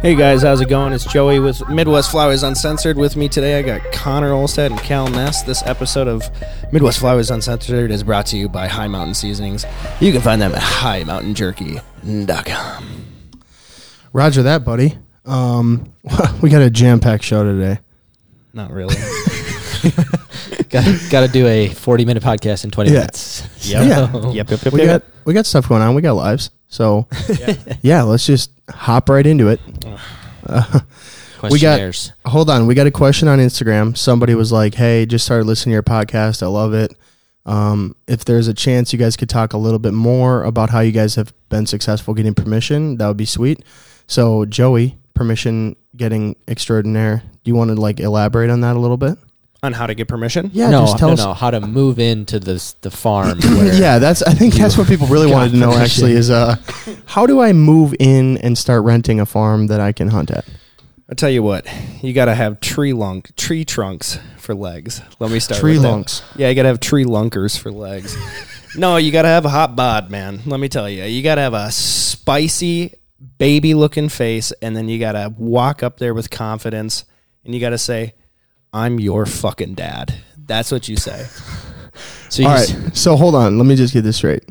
[0.00, 0.92] Hey guys, how's it going?
[0.92, 2.96] It's Joey with Midwest Flyways Uncensored.
[2.96, 5.42] With me today, I got Conor Olstead and Cal Ness.
[5.42, 6.22] This episode of
[6.72, 9.66] Midwest Flyways Uncensored is brought to you by High Mountain Seasonings.
[9.98, 12.84] You can find them at highmountainjerky.com.
[14.12, 14.96] Roger that, buddy.
[15.24, 15.92] Um,
[16.42, 17.80] we got a jam packed show today.
[18.54, 18.94] Not really.
[20.70, 22.98] got got to do a 40 minute podcast in 20 Yeah.
[23.00, 23.42] minutes.
[23.68, 23.82] Yeah.
[24.32, 25.02] Yep, yep, yep, We yep.
[25.02, 25.94] got we got stuff going on.
[25.94, 26.50] We got lives.
[26.68, 27.06] So
[27.82, 29.60] yeah, let's just hop right into it.
[29.66, 30.82] We got-
[31.38, 32.12] Questionnaires.
[32.26, 33.96] Hold on, we got a question on Instagram.
[33.96, 36.42] Somebody was like, "Hey, just started listening to your podcast.
[36.42, 36.92] I love it.
[37.46, 40.80] Um, if there's a chance you guys could talk a little bit more about how
[40.80, 43.62] you guys have been successful getting permission, that would be sweet."
[44.08, 47.22] So, Joey, permission getting extraordinaire.
[47.44, 49.16] Do you want to like elaborate on that a little bit?
[49.60, 50.50] On how to get permission?
[50.52, 51.18] Yeah, no, just tell no, us.
[51.20, 51.34] no.
[51.34, 53.40] How to move into this the farm?
[53.42, 54.22] Where yeah, that's.
[54.22, 55.72] I think that's what people really wanted to know.
[55.72, 55.84] permission.
[55.84, 56.56] Actually, is uh,
[57.06, 60.44] how do I move in and start renting a farm that I can hunt at?
[61.08, 61.66] I'll tell you what,
[62.02, 65.00] you got to have tree lunk, tree trunks for legs.
[65.18, 65.90] Let me start Tree with that.
[65.90, 66.22] lunks.
[66.36, 68.14] Yeah, you got to have tree lunkers for legs.
[68.76, 70.40] no, you got to have a hot bod, man.
[70.44, 71.04] Let me tell you.
[71.04, 72.94] You got to have a spicy,
[73.38, 77.06] baby looking face, and then you got to walk up there with confidence,
[77.42, 78.12] and you got to say,
[78.72, 80.14] I'm your fucking dad.
[80.46, 81.26] That's what you say.
[82.28, 82.96] so you All s- right.
[82.96, 83.58] So hold on.
[83.58, 84.44] Let me just get this straight.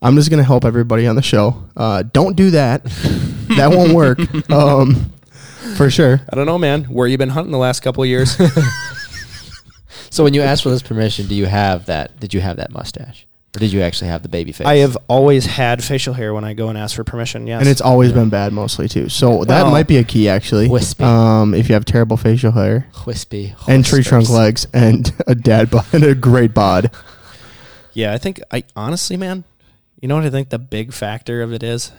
[0.00, 1.64] I'm just gonna help everybody on the show.
[1.76, 2.84] Uh, don't do that.
[3.56, 4.18] that won't work.
[4.50, 5.12] Um,
[5.76, 6.20] for sure.
[6.30, 6.84] I don't know, man.
[6.84, 8.36] Where you been hunting the last couple of years?
[10.10, 12.20] So when you asked for this permission, do you have that?
[12.20, 14.66] Did you have that mustache, or did you actually have the baby face?
[14.66, 17.46] I have always had facial hair when I go and ask for permission.
[17.46, 17.60] Yes.
[17.60, 19.08] And it's always been bad mostly too.
[19.08, 20.68] So that Well- might be a key actually.
[20.68, 21.04] Wispy.
[21.04, 24.36] Um, if you have terrible facial hair wispy and tree trunk whispers.
[24.36, 26.90] legs and a dad bod and a great bod.
[27.92, 29.44] Yeah, I think I honestly, man,
[30.00, 31.92] you know what I think the big factor of it is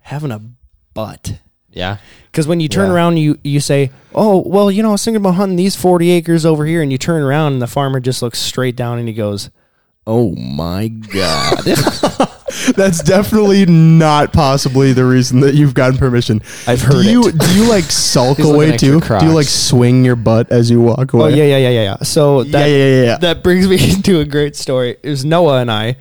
[0.00, 0.40] having a
[0.94, 1.40] butt.
[1.72, 1.96] Yeah,
[2.30, 2.94] Because when you turn Yeah.
[2.94, 6.12] around, you you say, "Oh, well, you know, I was thinking about hunting these forty
[6.12, 9.08] acres over here," and you turn around, and the farmer just looks straight down, and
[9.08, 9.50] he goes,
[10.06, 11.64] "Oh my god!"
[12.76, 16.40] That's definitely not possibly the reason that you've gotten permission.
[16.66, 17.38] I've heard do you, it.
[17.38, 19.18] Do you like sulk He's looking away at your too?
[19.18, 21.32] Do you like swing your butt as you walk oh, away?
[21.32, 21.96] oh yeah, yeah, yeah, yeah, yeah.
[22.02, 23.16] So that, yeah, yeah, yeah.
[23.18, 24.96] that brings me to a great story.
[25.02, 25.96] It was Noah and I.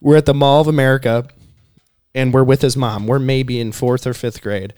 [0.00, 1.26] We're at the Mall of America,
[2.14, 3.06] and we're with his mom.
[3.06, 4.74] We're maybe in fourth or fifth grade,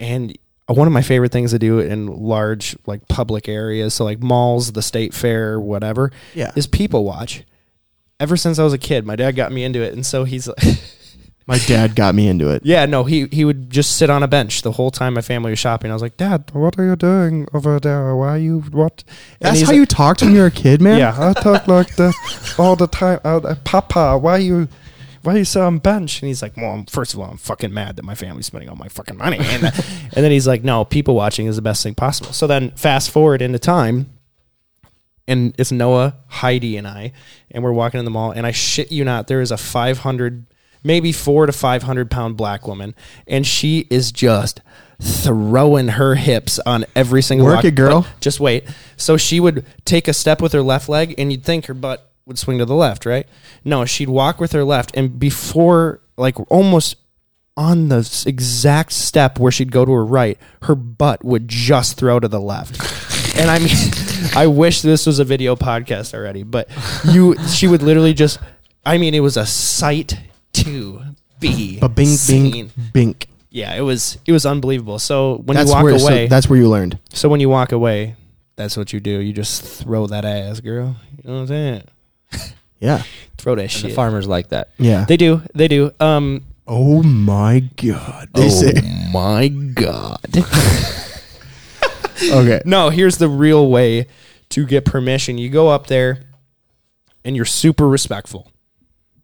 [0.00, 0.36] and
[0.66, 4.72] one of my favorite things to do in large like public areas, so like malls,
[4.72, 6.52] the state fair, whatever, Yeah.
[6.56, 7.44] is people watch.
[8.20, 10.48] Ever since I was a kid, my dad got me into it, and so he's
[10.48, 10.58] like,
[11.46, 12.60] My dad got me into it.
[12.62, 15.48] yeah, no, he he would just sit on a bench the whole time my family
[15.50, 15.90] was shopping.
[15.90, 18.14] I was like, Dad, what are you doing over there?
[18.14, 19.02] Why are you what?
[19.40, 20.98] And That's he's how you talked when you were a kid, man.
[20.98, 22.14] Yeah, I talk like that
[22.58, 23.20] all the time.
[23.24, 24.68] Uh, uh, Papa, why you,
[25.22, 26.20] why you sit on bench?
[26.20, 28.68] And he's like, well, I'm- first of all, I'm fucking mad that my family's spending
[28.68, 29.38] all my fucking money.
[29.40, 32.34] And, and then he's like, no, people watching is the best thing possible.
[32.34, 34.10] So then fast forward into time,
[35.28, 37.12] and it's Noah, Heidi, and I,
[37.52, 40.46] and we're walking in the mall, and I shit you not, there is a 500,
[40.82, 42.94] maybe four to 500 pound black woman,
[43.28, 44.60] and she is just
[45.00, 48.06] throwing her hips on every single Work walk- it, girl.
[48.20, 48.64] just wait.
[48.96, 52.10] So she would take a step with her left leg, and you'd think her butt
[52.26, 53.26] would swing to the left, right?
[53.64, 56.96] No, she'd walk with her left, and before, like almost
[57.56, 62.20] on the exact step where she'd go to her right, her butt would just throw
[62.20, 62.76] to the left.
[63.38, 63.68] And I mean,
[64.36, 66.68] I wish this was a video podcast already, but
[67.04, 68.38] you, she would literally just,
[68.84, 70.18] I mean, it was a sight
[70.54, 71.00] to
[71.40, 72.50] be But bing, seen.
[72.50, 73.28] bing, bink.
[73.50, 74.98] Yeah, it was, it was unbelievable.
[74.98, 75.98] So when That's you walk where.
[75.98, 76.98] so away, that's where you learned.
[77.10, 78.16] so when you walk away,
[78.56, 79.20] that's what you do.
[79.20, 80.96] You just throw that ass, girl.
[81.16, 81.82] You know what I'm saying?
[82.80, 83.02] Yeah.
[83.38, 83.90] Throw that and shit.
[83.90, 84.70] the farmers like that.
[84.78, 85.04] Yeah.
[85.04, 85.42] They do.
[85.52, 85.90] They do.
[85.98, 86.44] Um.
[86.64, 88.28] oh my god.
[88.34, 88.72] They say.
[89.12, 90.20] my god.
[92.22, 92.60] Okay.
[92.64, 94.06] no, here's the real way
[94.50, 95.38] to get permission.
[95.38, 96.22] You go up there,
[97.24, 98.50] and you're super respectful.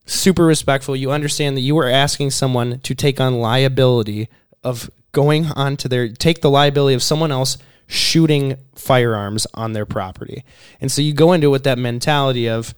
[0.07, 0.95] Super respectful.
[0.95, 4.29] You understand that you are asking someone to take on liability
[4.63, 7.57] of going onto their take the liability of someone else
[7.87, 10.45] shooting firearms on their property.
[10.81, 12.75] And so you go into it with that mentality of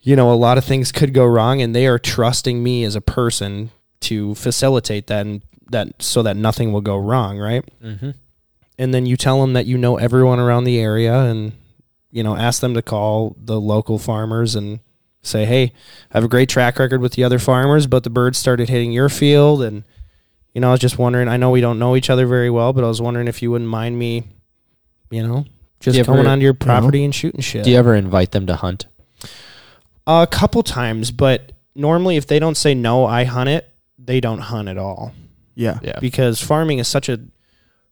[0.00, 2.94] you know, a lot of things could go wrong and they are trusting me as
[2.94, 3.70] a person
[4.00, 7.64] to facilitate that and that so that nothing will go wrong, right?
[7.82, 8.10] Mm-hmm.
[8.78, 11.52] And then you tell them that you know everyone around the area and
[12.10, 14.80] you know ask them to call the local farmers and
[15.22, 18.38] say hey i have a great track record with the other farmers but the birds
[18.38, 19.84] started hitting your field and
[20.54, 22.72] you know i was just wondering i know we don't know each other very well
[22.72, 24.22] but i was wondering if you wouldn't mind me
[25.10, 25.44] you know
[25.80, 28.30] just Do you coming ever- onto your property and shooting shit Do you ever invite
[28.30, 28.86] them to hunt?
[30.06, 34.38] a couple times but normally if they don't say no i hunt it they don't
[34.40, 35.12] hunt at all
[35.54, 35.78] Yeah.
[35.82, 35.98] Yeah.
[36.00, 37.20] because farming is such a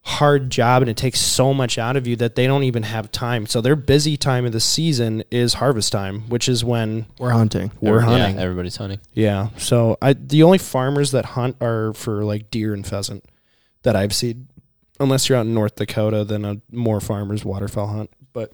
[0.08, 3.10] hard job and it takes so much out of you that they don't even have
[3.10, 3.44] time.
[3.44, 7.72] So their busy time of the season is harvest time, which is when We're hunting.
[7.80, 8.36] we're Every- hunting.
[8.36, 9.00] Yeah, everybody's hunting.
[9.14, 9.48] Yeah.
[9.58, 13.24] So I the only farmers that hunt are for like deer and pheasant
[13.82, 14.46] that I've seen.
[15.00, 18.10] Unless you're out in North Dakota, then a more farmers waterfowl hunt.
[18.32, 18.52] But,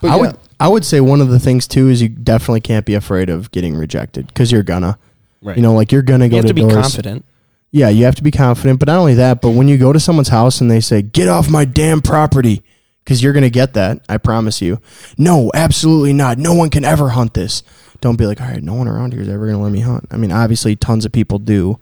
[0.00, 0.20] but I yeah.
[0.20, 3.28] would I would say one of the things too is you definitely can't be afraid
[3.30, 4.96] of getting rejected because you're gonna.
[5.42, 5.56] right.
[5.56, 6.74] You know, like you're gonna go you have to, to be doors.
[6.74, 7.24] confident.
[7.72, 10.00] Yeah, you have to be confident, but not only that, but when you go to
[10.00, 12.62] someone's house and they say, "Get off my damn property,"
[13.04, 14.80] because you're gonna get that, I promise you.
[15.18, 16.38] No, absolutely not.
[16.38, 17.62] No one can ever hunt this.
[18.00, 20.06] Don't be like, all right, no one around here is ever gonna let me hunt.
[20.10, 21.78] I mean, obviously, tons of people do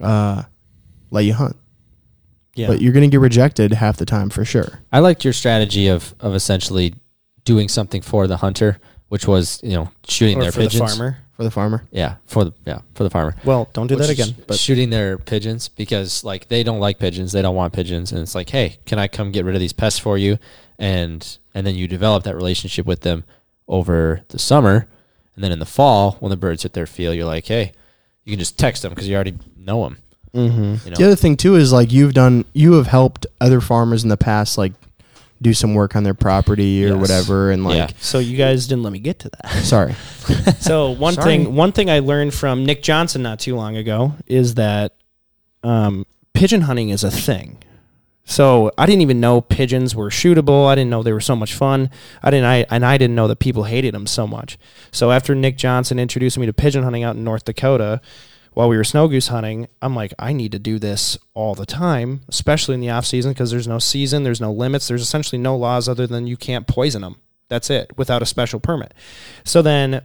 [0.00, 0.42] uh,
[1.10, 1.56] let you hunt,
[2.54, 2.68] Yeah.
[2.68, 4.80] but you're gonna get rejected half the time for sure.
[4.92, 6.94] I liked your strategy of of essentially
[7.44, 8.78] doing something for the hunter,
[9.08, 10.80] which was you know shooting or their for pigeons.
[10.92, 11.18] the farmer.
[11.38, 13.36] For the farmer, Yeah, for the yeah for the farmer.
[13.44, 14.44] Well, don't do that Which is again.
[14.48, 18.20] But shooting their pigeons because like they don't like pigeons, they don't want pigeons, and
[18.20, 20.38] it's like, hey, can I come get rid of these pests for you?
[20.80, 23.22] And and then you develop that relationship with them
[23.68, 24.88] over the summer,
[25.36, 27.70] and then in the fall when the birds hit their field, you're like, hey,
[28.24, 29.98] you can just text them because you already know them.
[30.34, 30.84] mm-hmm.
[30.84, 34.02] You know, the other thing too is like you've done, you have helped other farmers
[34.02, 34.72] in the past, like
[35.40, 37.00] do some work on their property or Yes.
[37.00, 37.88] whatever, and like, Yeah.
[38.00, 39.50] so you guys didn't let me get to that.
[39.64, 39.94] sorry,
[40.60, 41.24] So one Sorry.
[41.38, 44.94] thing, one thing I learned from Nick Johnson not too long ago is that
[45.62, 47.58] um, pigeon hunting is a thing.
[48.24, 50.66] So I didn't even know pigeons were shootable.
[50.66, 51.88] I didn't know they were so much fun.
[52.22, 52.44] I didn't.
[52.44, 54.58] I and I didn't know that people hated them so much.
[54.92, 58.02] So after Nick Johnson introduced me to pigeon hunting out in North Dakota,
[58.58, 61.64] while we were snow goose hunting, I'm like, I need to do this all the
[61.64, 65.38] time, especially in the off season because there's no season, there's no limits, there's essentially
[65.38, 67.20] no laws other than you can't poison them.
[67.46, 68.94] That's it, without a special permit.
[69.44, 70.02] So then,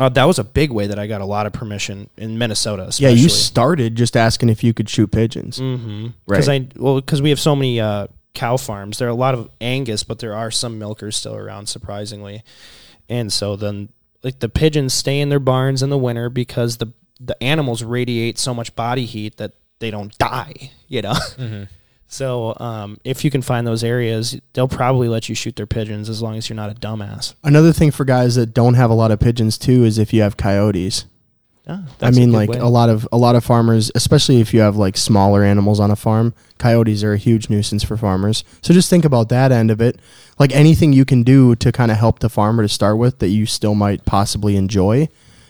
[0.00, 2.92] uh, that was a big way that I got a lot of permission in Minnesota.
[2.98, 5.60] yeah, you started just asking if you could shoot pigeons.
[5.60, 6.08] Mm-hmm.
[6.26, 6.62] Because Right.
[6.76, 8.98] I well, because we have so many uh, cow farms.
[8.98, 12.42] There are a lot of Angus, but there are some milkers still around, surprisingly.
[13.08, 13.90] And so then,
[14.24, 18.38] like the pigeons stay in their barns in the winter because the the animals radiate
[18.38, 20.70] so much body heat that they don't die.
[20.88, 21.14] You know.
[22.06, 26.08] So um, if you can find those areas, they'll probably let you shoot their pigeons
[26.08, 27.34] as long as you're not a dumbass.
[27.42, 30.22] Another thing for guys that don't have a lot of pigeons too is if you
[30.22, 31.06] have coyotes.
[31.66, 32.58] Ah, I that's a mean, like way.
[32.58, 35.90] a lot of a lot of farmers, especially if you have like smaller animals on
[35.90, 38.44] a farm, coyotes are a huge nuisance for farmers.
[38.62, 39.98] So just think about that end of it.
[40.38, 43.28] Like anything you can do to kind of help the farmer to start with that
[43.28, 45.08] you still might possibly enjoy,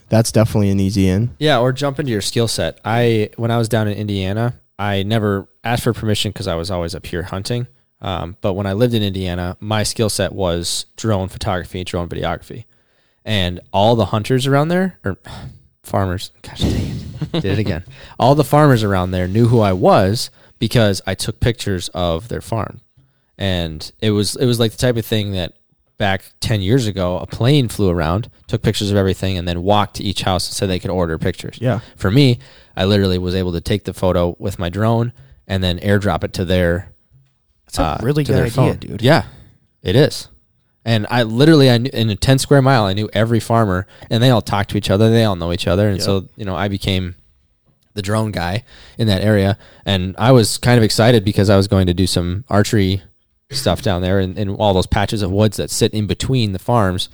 [0.09, 1.35] that's definitely an easy in.
[1.39, 2.79] Yeah, or jump into your skill set.
[2.85, 6.71] I when I was down in Indiana, I never asked for permission because I was
[6.71, 7.67] always up here hunting.
[8.01, 12.65] Um, but when I lived in Indiana, my skill set was drone photography, drone videography,
[13.25, 15.17] and all the hunters around there or
[15.83, 16.33] farmers.
[16.43, 17.85] Gosh dang it, did it again.
[18.19, 22.41] All the farmers around there knew who I was because I took pictures of their
[22.41, 22.81] farm,
[23.39, 25.55] and it was it was like the type of thing that
[25.97, 29.95] back 10 years ago a plane flew around took pictures of everything and then walked
[29.97, 31.81] to each house and said they could order pictures Yeah.
[31.97, 32.39] for me
[32.77, 35.13] i literally was able to take the photo with my drone
[35.47, 36.91] and then airdrop it to their
[37.67, 38.77] That's a uh, really to good their idea, phone.
[38.79, 39.03] dude.
[39.03, 39.25] yeah
[39.83, 40.29] it is
[40.85, 44.21] and i literally i knew in a 10 square mile i knew every farmer and
[44.23, 46.57] they all talked to each other they all know each other and so you know
[46.57, 47.15] i became
[47.95, 48.65] the drone guy
[48.99, 52.07] in that area and i was kind of excited because i was going to do
[52.09, 53.01] some archery
[53.57, 56.59] stuff down there and, in all those patches of woods that sit in between the
[56.59, 57.09] farms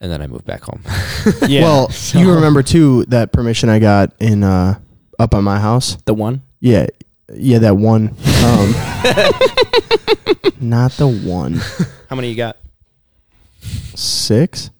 [0.00, 0.82] and then i moved back home
[1.48, 1.62] Yeah.
[1.62, 4.78] Well, you remember too that permission I got in uh
[5.18, 5.96] up on my house?
[6.04, 6.42] the one.
[6.60, 6.86] Yeah.
[7.32, 8.14] Yeah, that one.
[8.44, 8.70] Um
[10.60, 11.54] not the one.
[12.08, 12.56] How many you got?
[13.94, 14.70] Six?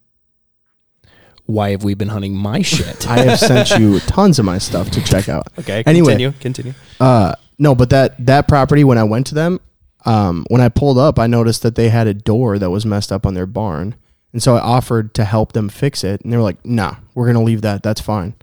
[1.46, 3.08] Why have we been hunting my shit?
[3.08, 5.46] I have sent you tons of my stuff to check out.
[5.58, 5.82] okay.
[5.86, 6.12] Anyway.
[6.12, 6.32] Continue.
[6.40, 6.74] Continue.
[7.00, 9.60] Uh, no, but that that property when I went to them,
[10.06, 13.12] um, when I pulled up, I noticed that they had a door that was messed
[13.12, 13.96] up on their barn,
[14.32, 17.26] and so I offered to help them fix it, and they were like, "Nah, we're
[17.26, 17.82] gonna leave that.
[17.82, 18.34] That's fine."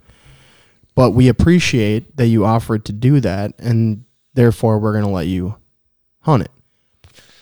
[0.94, 4.04] But we appreciate that you offered to do that, and
[4.34, 5.56] therefore we're gonna let you
[6.20, 6.50] hunt it.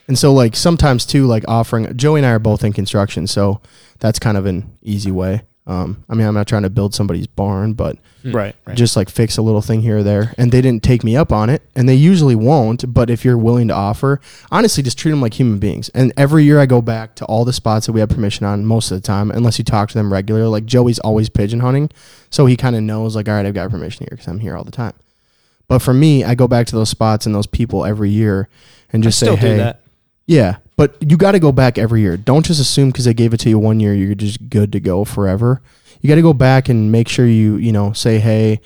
[0.06, 1.96] And so, like sometimes too, like offering.
[1.96, 3.60] Joey and I are both in construction, so
[3.98, 5.42] that's kind of an easy way.
[5.64, 8.54] Um, I mean, I'm not trying to build somebody's barn, but Right.
[8.66, 8.76] Right.
[8.76, 10.34] just like fix a little thing here or there.
[10.36, 12.92] And they didn't take me up on it, and they usually won't.
[12.92, 15.88] But if you're willing to offer, honestly, just treat them like human beings.
[15.90, 18.64] And every year I go back to all the spots that we have permission on
[18.66, 20.48] most of the time, unless you talk to them regularly.
[20.48, 21.90] Like Joey's always pigeon hunting,
[22.28, 24.56] so he kind of knows like, all right, I've got permission here because I'm here
[24.56, 24.94] all the time.
[25.68, 28.48] But for me, I go back to those spots and those people every year
[28.92, 29.80] and just I still say, hey, do that.
[30.26, 32.16] yeah, but you got to go back every year.
[32.16, 34.80] Don't just assume because they gave it to you one year, you're just good to
[34.80, 35.60] go forever.
[36.00, 38.60] You got to go back and make sure you, you know, say, hey,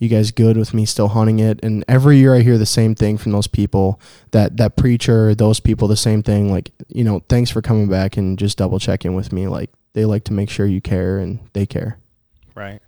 [0.00, 1.60] you guys good with me still hunting it?
[1.62, 4.00] And every year I hear the same thing from those people
[4.32, 6.50] that that preacher, those people, the same thing.
[6.50, 9.46] Like you know, thanks for coming back and just double checking with me.
[9.46, 11.98] Like they like to make sure you care and they care.
[12.54, 12.80] Right.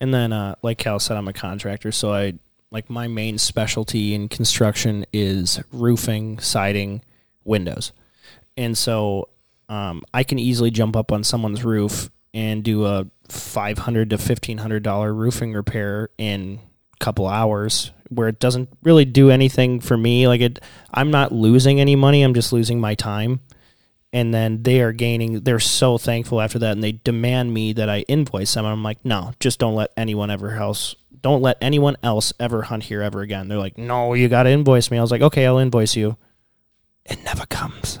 [0.00, 2.34] And then, uh, like Cal said, I'm a contractor, so I
[2.70, 7.02] like my main specialty in construction is roofing, siding,
[7.44, 7.92] windows,
[8.56, 9.28] and so
[9.70, 14.18] um, I can easily jump up on someone's roof and do a five hundred to
[14.18, 16.58] fifteen hundred dollar roofing repair in
[16.94, 20.26] a couple hours, where it doesn't really do anything for me.
[20.26, 20.58] Like it,
[20.92, 22.22] I'm not losing any money.
[22.22, 23.40] I'm just losing my time.
[24.12, 27.88] And then they are gaining they're so thankful after that and they demand me that
[27.88, 28.64] i invoice them.
[28.64, 32.62] And i'm like no just don't let anyone ever else don't let anyone else ever
[32.62, 33.46] hunt here ever again.
[33.46, 34.98] They're like no you gotta invoice me.
[34.98, 36.16] I was like okay i'll invoice you.
[37.04, 38.00] It never comes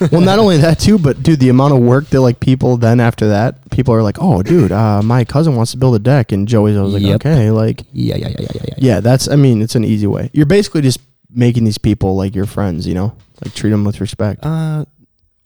[0.12, 3.00] well, not only that too, but dude, the amount of work that like people then
[3.00, 6.32] after that, people are like, "Oh, dude, uh, my cousin wants to build a deck,"
[6.32, 7.16] and Joey's always like, Yep.
[7.26, 9.28] "Okay, like, yeah yeah yeah yeah yeah, yeah, that's.
[9.28, 10.30] I mean, it's an easy way.
[10.32, 11.00] You're basically just
[11.30, 14.44] making these people like your friends, you know, like treat them with respect.
[14.44, 14.84] uh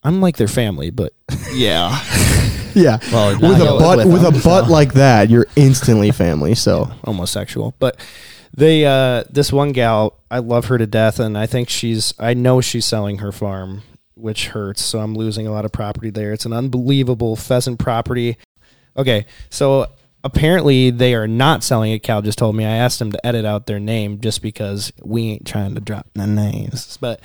[0.03, 1.13] i'm like their family but
[1.53, 2.01] yeah
[2.75, 4.73] yeah, Well, with not a butt with with a them, butt so.
[4.73, 6.55] like that, you're instantly family.
[6.55, 7.75] So homosexual.
[7.79, 7.97] But
[8.57, 12.33] they uh this one gal, I love her to death and I think she's I
[12.35, 13.83] know she's selling her farm,
[14.21, 16.33] which hurts, so I'm losing a lot of property there.
[16.33, 18.37] It's an unbelievable pheasant property.
[18.97, 19.87] Okay, so
[20.23, 22.01] apparently they are not selling it.
[22.01, 22.65] Cal just told me.
[22.65, 26.07] I asked them to edit out their name just because we ain't trying to drop
[26.15, 26.99] the names.
[27.01, 27.21] But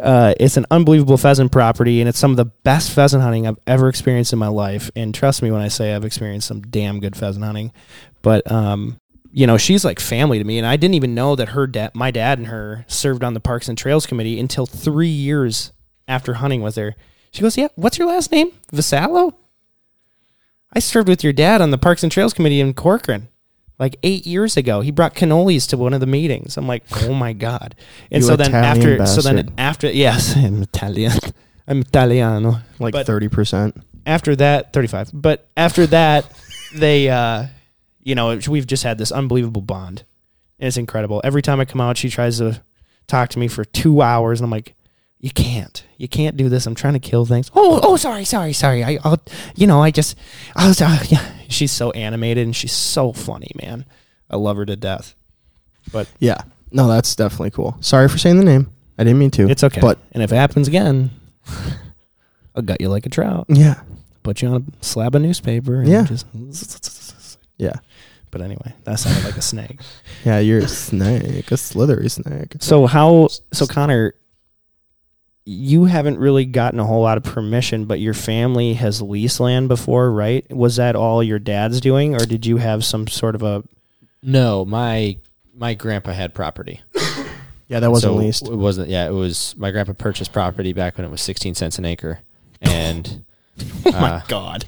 [0.00, 3.58] uh, it's an unbelievable pheasant property, and it's some of the best pheasant hunting I've
[3.66, 4.90] ever experienced in my life.
[4.96, 7.72] And trust me when I say I've experienced some damn good pheasant hunting.
[8.22, 8.98] But um,
[9.32, 11.94] you know, she's like family to me, and I didn't even know that her dad,
[11.94, 15.72] my dad, and her served on the Parks and Trails Committee until three years
[16.08, 16.96] after hunting was there.
[17.30, 18.50] She goes, "Yeah, what's your last name?
[18.72, 19.34] Vassallo."
[20.72, 23.28] I served with your dad on the Parks and Trails Committee in Corcoran
[23.78, 24.80] like eight years ago.
[24.80, 26.56] He brought cannolis to one of the meetings.
[26.56, 27.74] I'm like, oh my god!
[28.10, 31.12] And You so then Italian after, so then after, yes, I'm Italian.
[31.66, 32.58] I'm Italiano.
[32.78, 33.76] like But- thirty percent.
[34.06, 36.24] after that 35 but after that
[36.74, 37.44] they uh
[38.02, 40.02] you know we've just had this unbelievable bond
[40.58, 42.62] and it's incredible every time i come out she tries to
[43.06, 44.74] talk to me for two hours and i'm like
[45.20, 48.52] you can't you can't do this i'm trying to kill things oh oh sorry sorry
[48.52, 49.18] sorry I, i'll
[49.56, 50.16] you know i just
[50.54, 53.84] i was uh, yeah she's so animated and she's so funny man
[54.30, 55.14] i love her to death
[55.90, 56.36] but Yeah,
[56.70, 57.78] no, that's definitely cool.
[57.80, 58.70] Sorry for saying the name.
[58.98, 59.48] I didn't mean to.
[59.48, 61.10] it's okay But and if it happens again
[62.54, 63.80] i'll gut you like a trout yeah,
[64.22, 66.04] put you on a slab of newspaper and Yeah.
[66.04, 66.26] just
[67.56, 67.72] yeah,
[68.30, 69.80] but anyway that sounded like a snake
[70.24, 70.38] yeah.
[70.38, 72.56] You're a snake, a slithery snake.
[72.60, 74.14] So how so Conor
[75.50, 79.68] you haven't really gotten a whole lot of permission, but your family has leased land
[79.68, 80.44] before, right?
[80.54, 83.64] Was that all your dad's doing or did you have some sort of a
[84.22, 85.16] No, my
[85.56, 86.82] my grandpa had property.
[87.70, 88.46] Yeah, that wasn't So leased.
[88.48, 88.88] It wasn't.
[88.88, 89.54] Yeah, it was.
[89.58, 92.20] My grandpa purchased property back when it was sixteen cents an acre,
[92.62, 93.22] and
[93.86, 94.64] uh, god.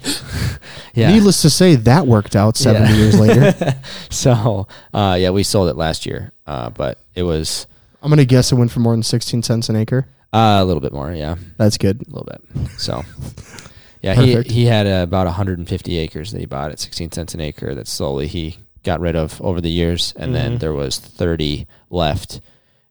[0.93, 1.11] yeah.
[1.11, 2.99] Needless to say, that worked out seventy Yeah.
[2.99, 3.75] years later.
[4.11, 7.65] so uh, yeah, we sold it last year, uh, but it was
[8.03, 10.05] I'm gonna guess it went for more than sixteen cents an acre.
[10.33, 11.11] Uh, a little bit more.
[11.13, 12.01] Yeah, That's good.
[12.07, 12.69] a little bit.
[12.79, 13.03] So
[14.01, 14.51] yeah, he Perfect.
[14.51, 17.73] he had uh, about 150 acres that he bought at 16 cents an acre.
[17.75, 20.59] That slowly he got rid of over the years, and then Mhm.
[20.59, 22.41] there was 30 left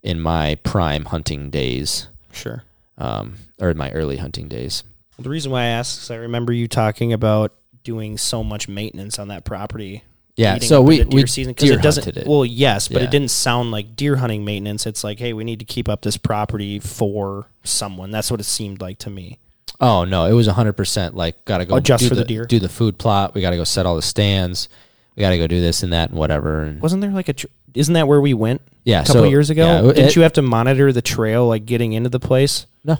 [0.02, 2.62] in my prime hunting days, Sure.
[2.96, 4.84] um, or in my early hunting days.
[5.18, 9.18] The reason why I ask is I remember you talking about doing so much maintenance
[9.18, 10.04] on that property.
[10.40, 12.16] Yeah, so we into we deer season because it doesn't.
[12.16, 12.26] it.
[12.26, 13.08] Well, yes, but Yeah.
[13.08, 14.86] it didn't sound like deer hunting maintenance.
[14.86, 18.10] It's like, hey, we need to keep up this property for someone.
[18.10, 19.38] That's what it seemed like to me.
[19.80, 22.44] Oh no, it was hundred percent like gotta go Oh, just do for the deer?
[22.44, 23.34] do the food plot.
[23.34, 24.68] We gotta go set all the stands.
[25.16, 26.62] We gotta go do this and that and whatever.
[26.62, 27.32] And Wasn't there like a?
[27.34, 29.64] Tr- isn't that where we went yeah, a couple so, years ago?
[29.66, 32.66] yeah, Didn't it- you have to monitor the trail like getting into the place?
[32.84, 32.98] No,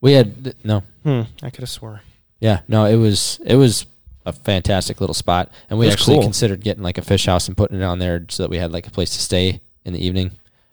[0.00, 0.82] we had no.
[1.02, 1.22] Hmm.
[1.42, 2.02] I could have swore.
[2.40, 3.86] Yeah, no, it was it was
[4.24, 6.22] a fantastic little spot, and we actually cool.
[6.24, 8.72] considered getting like a fish house and putting it on there so that we had
[8.72, 10.30] like a place to stay in the evening.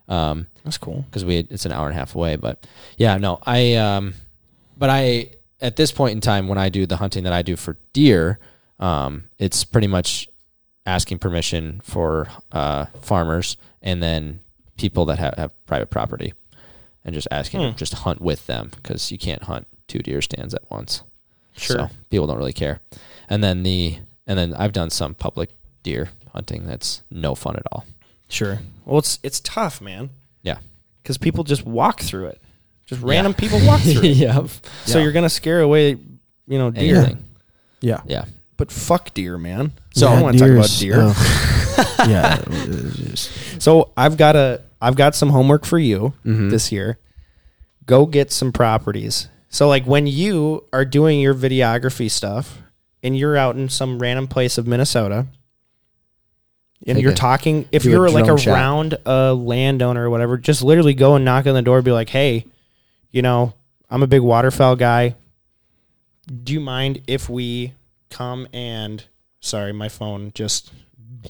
[0.08, 1.02] Um, That's cool.
[1.08, 2.36] because we it's an hour and a half away.
[2.36, 2.66] But
[2.96, 4.14] yeah, no, I um,
[4.76, 5.30] but I
[5.60, 8.38] at this point in time when I do the hunting that I do for deer,
[8.78, 10.28] um, it's pretty much
[10.86, 14.40] asking permission for uh, farmers and then
[14.76, 16.32] people that have, have private property,
[17.04, 17.70] and just asking Hmm.
[17.72, 21.02] to just hunt with them because you can't hunt two deer stands at once.
[21.56, 21.76] Sure.
[21.76, 22.80] So people don't really care.
[23.28, 25.50] And then the and then I've done some public
[25.82, 27.84] deer hunting that's no fun at all.
[28.28, 28.60] Sure.
[28.84, 30.10] Well, it's it's tough, man.
[30.42, 30.58] Yeah.
[31.02, 32.40] Because people just walk through it.
[32.86, 33.08] Just Yeah.
[33.10, 34.16] random people walk through it.
[34.16, 34.46] yeah.
[34.84, 35.04] So Yeah.
[35.04, 36.96] you're gonna scare away, you know, deer.
[36.96, 37.24] Anything.
[37.80, 38.00] Yeah.
[38.06, 38.24] Yeah.
[38.56, 39.72] But fuck deer, man.
[39.94, 40.96] So- I want to talk about deer.
[41.00, 41.16] ugh.
[42.08, 42.36] yeah,
[42.92, 43.30] just-
[43.62, 46.50] So I've got a I've got some homework for you Mhm.
[46.50, 46.98] this year.
[47.86, 49.28] Go get some properties.
[49.50, 52.62] So like when you are doing your videography stuff
[53.02, 55.26] and you're out in some random place of Minnesota
[56.86, 58.52] and Take you're a- talking if do a you're like drone shot.
[58.54, 61.90] around a landowner or whatever, just literally go and knock on the door and be
[61.92, 62.46] like, "Hey,
[63.10, 63.52] you know,
[63.90, 65.16] I'm a big waterfowl guy.
[66.44, 67.74] Do you mind if we
[68.08, 69.04] come and
[69.40, 70.70] sorry, my phone just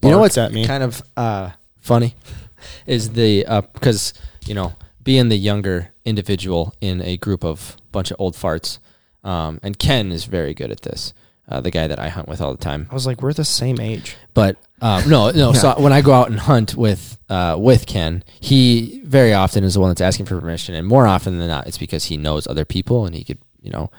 [0.03, 0.67] You know barked what's at me.
[0.67, 1.51] kind of uh,
[1.81, 2.15] funny
[2.87, 4.13] is the because
[4.47, 8.79] you know being the younger individual in a group of bunch of old farts,
[9.25, 11.13] um, and Ken is very good at this.
[11.49, 13.45] Uh, the guy that I hunt with all the time, I was like, we're the
[13.45, 14.17] same age.
[14.35, 15.53] but um, no, no.
[15.55, 19.75] So when I go out and hunt with uh, with Ken, he very often is
[19.75, 22.47] the one that's asking for permission, and more often than not, it's because he knows
[22.47, 23.91] other people and he could, you know,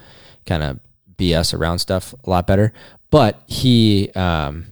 [0.46, 0.80] kind of
[1.18, 2.72] BS around stuff a lot better.
[3.10, 4.68] But he, um,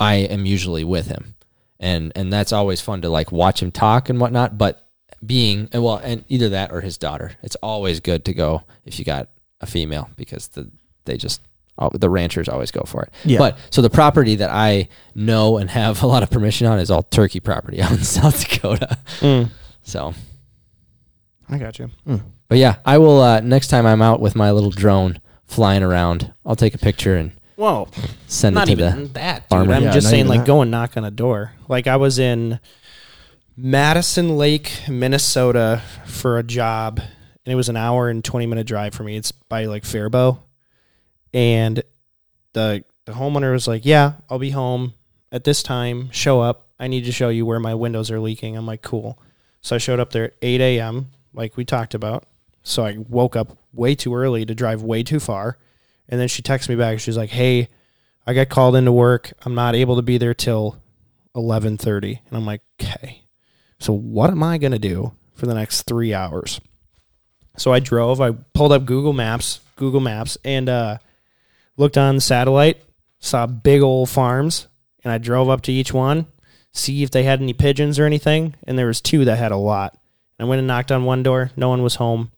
[0.00, 1.34] I am usually with him,
[1.78, 4.56] and and that's always fun to like watch him talk and whatnot.
[4.56, 4.87] But
[5.24, 8.98] being and well, and either that or his daughter, it's always good to go if
[8.98, 9.28] you got
[9.60, 10.70] a female because the
[11.04, 11.40] they just
[11.76, 13.12] all- the ranchers always go for it.
[13.24, 13.38] Yeah.
[13.38, 16.90] But so the property that I know and have a lot of permission on is
[16.90, 18.98] all turkey property out in South Dakota.
[19.82, 20.12] So,
[21.48, 21.90] I got you.
[22.48, 26.32] but yeah, I will uh, next time I'm out with my little drone flying around.
[26.44, 27.88] I'll take a picture and Whoa,
[28.26, 29.08] send not it to even the.
[29.14, 29.48] that, dude.
[29.48, 29.72] farmer.
[29.74, 30.46] I'm Yeah, just saying, like, that.
[30.46, 31.52] go and knock on a door.
[31.68, 32.60] Like, I was in
[33.60, 38.94] Madison Lake, Minnesota for a job, and it was an hour and 20 minute drive
[38.94, 39.16] for me.
[39.16, 40.38] It's by like Faribault.
[41.34, 41.82] And
[42.52, 44.94] the, the homeowner was like, Yeah, I'll be home
[45.32, 46.08] at this time.
[46.12, 46.68] Show up.
[46.78, 48.56] I need to show you where my windows are leaking.
[48.56, 49.18] I'm like, Cool.
[49.60, 52.28] So I showed up there at 8 a.m., like we talked about.
[52.62, 55.58] So I woke up way too early to drive way too far.
[56.08, 57.00] And then she texted me back.
[57.00, 57.70] She's like, "Hey,
[58.24, 59.32] I got called into work.
[59.44, 60.80] I'm not able to be there till
[61.34, 63.24] 11:30." And I'm like, "Okay.
[63.80, 66.60] So what am I going to do for the next 3 hours?"
[67.56, 68.20] So I drove.
[68.20, 70.98] I pulled up Google Maps, Google Maps and uh
[71.76, 72.82] looked on the satellite,
[73.20, 74.66] saw big old farms,
[75.04, 76.26] and I drove up to each one,
[76.72, 79.56] see if they had any pigeons or anything, and there was two that had a
[79.56, 79.96] lot.
[80.40, 82.30] I went and knocked on one door, no one was home.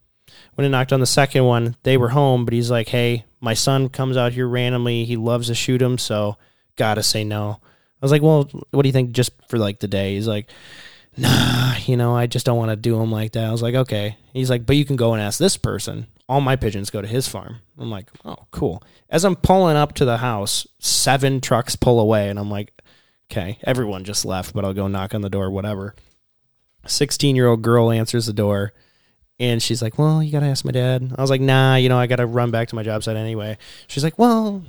[0.54, 3.54] When I knocked on the second one, they were home, but he's like, "Hey, my
[3.54, 5.04] son comes out here randomly.
[5.04, 6.36] He loves to shoot him, so
[6.76, 9.88] gotta say no." I was like, "Well, what do you think just for like the
[9.88, 10.48] day?" He's like,
[11.16, 13.74] "Nah, you know, I just don't want to do him like that." I was like,
[13.74, 16.06] "Okay." He's like, "But you can go and ask this person.
[16.28, 19.94] All my pigeons go to his farm." I'm like, "Oh, cool." As I'm pulling up
[19.94, 22.72] to the house, seven trucks pull away, and I'm like,
[23.30, 25.94] "Okay, everyone just left, but I'll go knock on the door, whatever."
[26.86, 28.72] 16 year old girl answers the door
[29.38, 31.14] and she's like, Well, you got to ask my dad.
[31.16, 33.16] I was like, Nah, you know, I got to run back to my job site
[33.16, 33.56] anyway.
[33.86, 34.62] She's like, Well,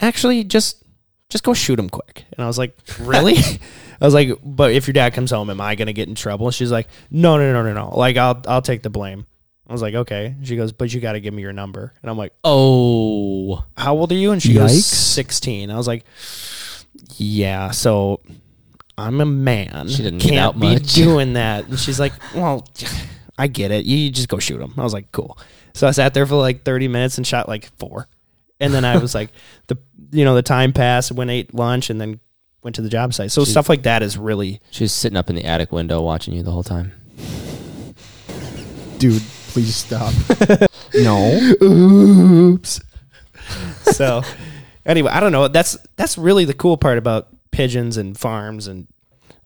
[0.00, 0.82] actually, just
[1.30, 2.24] just go shoot him quick.
[2.36, 3.36] And I was like, Really?
[3.38, 6.14] I was like, But if your dad comes home, am I going to get in
[6.14, 6.46] trouble?
[6.48, 7.96] And she's like, No, no, no, no, no.
[7.96, 9.26] Like, I'll, I'll take the blame.
[9.66, 10.34] I was like, Okay.
[10.42, 11.94] She goes, But you got to give me your number.
[12.02, 14.32] And I'm like, Oh, How old are you?
[14.32, 14.82] And she goes, Yikes.
[14.82, 15.70] 16.
[15.70, 16.04] I was like,
[17.16, 17.70] Yeah.
[17.70, 18.20] So
[18.98, 19.88] I'm a man.
[19.88, 20.92] She didn't Can't be much.
[20.94, 21.68] doing that.
[21.68, 22.66] And she's like, Well,
[23.38, 23.84] I get it.
[23.86, 24.74] You just go shoot him.
[24.76, 25.38] I was like, Cool.
[25.72, 28.08] So I sat there for like 30 minutes and shot like four.
[28.62, 29.30] And then I was like,
[29.68, 29.78] the
[30.12, 31.12] you know the time passed.
[31.12, 32.20] Went ate lunch and then
[32.62, 33.30] went to the job site.
[33.30, 36.00] So She- stuff like that is really she was sitting up in the attic window
[36.02, 36.92] watching you the whole time.
[38.98, 40.12] dude, please stop.
[40.94, 41.38] no.
[41.62, 42.80] oops.
[43.82, 44.22] so
[44.84, 45.48] anyway, I don't know.
[45.48, 48.86] That's that's really the cool part about pigeons and farms and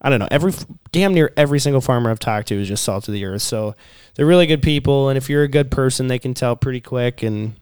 [0.04, 0.28] I don't know.
[0.30, 0.52] Every
[0.92, 3.40] damn near every single farmer I've talked to is just salt of the earth.
[3.40, 3.74] So
[4.14, 7.22] they're really good people, and if you're a good person, they can tell pretty quick,
[7.22, 7.58] and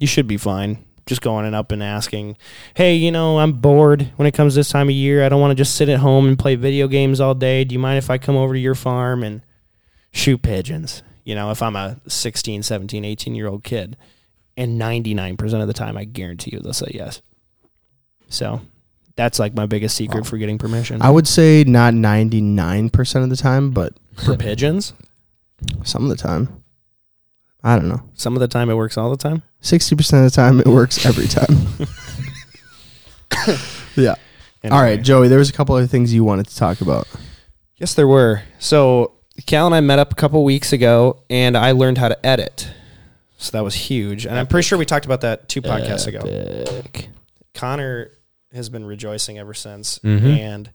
[0.00, 0.84] you should be fine.
[1.06, 2.36] Just going and up and asking,
[2.74, 5.24] hey, you know, I'm bored when it comes this time of year.
[5.24, 7.64] I don't want to just sit at home and play video games all day.
[7.64, 9.42] Do you mind if I come over to your farm and
[10.12, 11.02] shoot pigeons?
[11.24, 13.96] You know, if I'm a 16, 17, 18 year old kid.
[14.56, 17.20] And 99% of the time, I guarantee you they'll say yes.
[18.28, 18.60] So
[19.16, 20.24] that's like my biggest secret Wow.
[20.30, 21.02] for getting permission.
[21.02, 24.92] I would say not 99% of the time, but for pigeons,
[25.82, 26.62] some of the time.
[27.64, 28.02] I don't know.
[28.14, 29.42] some of the time it works all the time.
[29.64, 31.56] 60% of the time, it works every time.
[33.96, 34.14] yeah.
[34.64, 37.06] All right, Joey, there was a couple other things you wanted to talk about.
[37.76, 38.42] Yes, there were.
[38.58, 39.12] So
[39.46, 42.70] Cal and I met up a couple weeks ago, and I learned how to edit.
[43.36, 46.64] So that was huge, and I'm pretty sure we talked about that two podcasts ago.
[47.52, 48.10] Conor
[48.52, 50.38] has been rejoicing ever since, Mhm.
[50.38, 50.70] and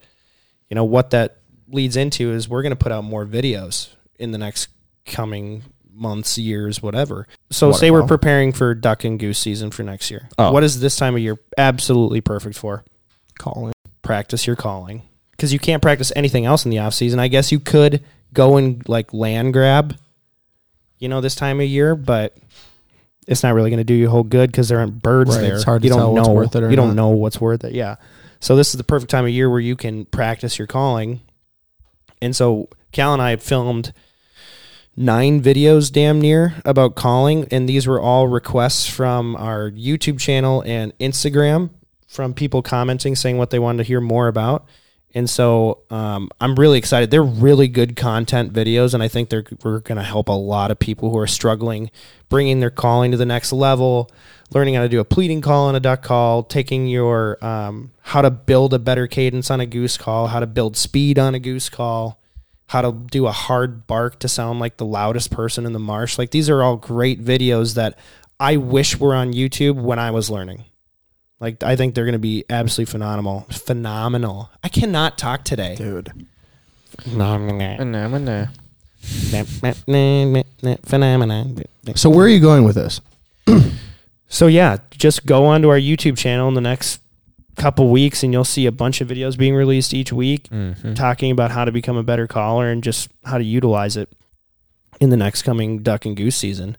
[0.70, 1.38] you know what that
[1.72, 4.68] leads into is we're going to put out more videos in the next
[5.06, 5.64] coming
[6.00, 7.28] months, years, whatever.
[7.52, 10.30] So say we're preparing for duck and goose season for next year.
[10.38, 10.52] Oh.
[10.52, 12.84] What is this time of year absolutely perfect for?
[13.38, 13.74] Calling.
[14.02, 17.20] practice your calling because you can't practice anything else in the off season.
[17.20, 19.96] I guess you could go and like land grab,
[20.98, 22.36] you know, this time of year, but
[23.28, 25.42] it's not really going to do you a whole good because there aren't birds Right,
[25.44, 25.56] there.
[25.56, 26.96] it's hard you to don't tell know what's worth it or you don't not.
[26.96, 27.74] know what's worth it.
[27.74, 27.96] Yeah.
[28.42, 31.22] So this is the perfect time of year where you can practice your calling.
[32.22, 33.94] And so Cal and I filmed
[35.00, 40.62] nine videos damn near about calling and these were all requests from our YouTube channel
[40.66, 41.70] and Instagram
[42.06, 44.68] from people commenting saying what they wanted to hear more about.
[45.16, 47.10] And so um, I'm really excited.
[47.12, 50.70] They're really good content videos, and I think they're we're going to help a lot
[50.70, 51.90] of people who are struggling,
[52.28, 54.12] bringing their calling to the next level,
[54.52, 58.22] learning how to do a pleading call and a duck call, taking your um, how
[58.22, 61.40] to build a better cadence on a goose call, how to build speed on a
[61.40, 62.19] goose call,
[62.70, 66.20] how to do a hard bark to sound like the loudest person in the marsh.
[66.20, 67.98] Like these are all great videos that
[68.40, 70.66] I wish were on YouTube when I was learning.
[71.40, 73.48] Like I think they're going to be absolutely phenomenal.
[73.50, 74.52] Phenomenal.
[74.64, 75.76] I cannot talk today.
[75.76, 76.28] dude.
[77.02, 78.52] Phenomenal.
[80.84, 81.56] Phenomenal.
[81.96, 83.02] So where are you going with this?
[84.28, 87.02] So yeah, just go onto our YouTube channel in the next
[87.60, 90.96] couple weeks and you'll see a bunch of videos being released each week Mhm.
[90.96, 94.10] talking about how to become a better caller and just how to utilize it
[95.00, 96.78] in the next coming duck and goose season.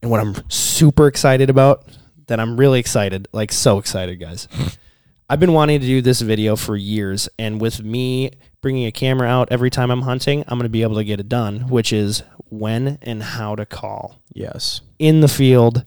[0.00, 1.84] And what I'm super excited about,
[2.26, 4.48] that I'm really excited, like so excited, guys.
[5.30, 9.26] I've been wanting to do this video for years, and with me bringing a camera
[9.28, 11.92] out every time I'm hunting, I'm going to be able to get it done, which
[11.92, 14.82] is when and how to call Yes.
[14.98, 15.84] in the field,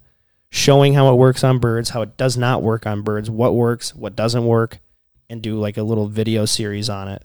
[0.56, 3.94] showing how it works on birds, how it does not work on birds, what works,
[3.94, 4.80] what doesn't work,
[5.30, 7.22] and do like a little video series on it.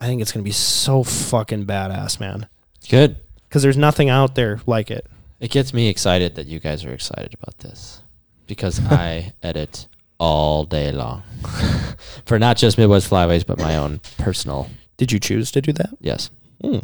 [0.00, 2.48] I think it's going to be so fucking badass, man.
[2.88, 3.16] Good.
[3.48, 5.06] Because there's nothing out there like it.
[5.38, 8.02] It gets me excited that you guys are excited about this
[8.48, 9.86] because I edit
[10.18, 11.22] all day long
[12.26, 14.68] for not just Midwest Flyways, but my own personal.
[14.96, 15.90] Did you choose to do that?
[16.00, 16.78] Yes, Hmm.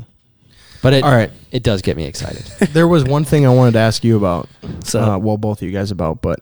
[0.83, 1.31] But it All right.
[1.51, 2.45] it does get me excited.
[2.73, 4.49] there was one thing I wanted to ask you about.
[4.85, 6.41] So, uh, well, both of you guys about, but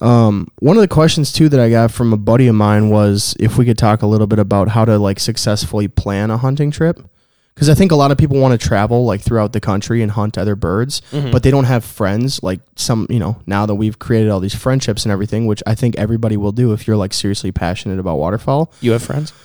[0.00, 3.34] um, one of the questions too that I got from a buddy of mine was
[3.40, 6.70] if we could talk a little bit about how to like successfully plan a hunting
[6.70, 7.00] trip.
[7.54, 10.12] Because I think a lot of people want to travel like throughout the country and
[10.12, 11.32] hunt other birds, Mhm.
[11.32, 12.42] but they don't have friends.
[12.42, 15.74] Like some, you know, now that we've created all these friendships and everything, which I
[15.74, 18.70] think everybody will do if you're like seriously passionate about waterfowl.
[18.82, 19.32] you have friends?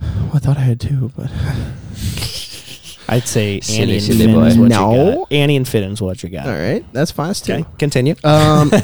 [0.00, 1.28] Well, I thought I had two, but
[3.10, 4.44] I'd say Annie and silly Finn boy.
[4.46, 4.92] is what No.
[5.10, 5.32] you got.
[5.32, 6.46] Annie and Finn is what you got.
[6.46, 7.34] all right, that's fine.
[7.34, 7.52] Too.
[7.52, 8.14] Okay, continue.
[8.24, 8.70] Um,